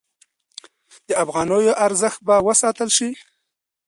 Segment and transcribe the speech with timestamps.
[1.07, 3.09] د افغانیو ارزښت به وساتل شي؟